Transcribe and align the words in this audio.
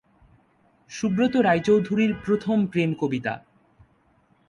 সুব্রত 0.89 1.33
রায়চৌধুরীর 1.37 2.11
প্রথম 2.25 2.57
প্রেম 2.65 2.89
কবিতা। 2.93 3.33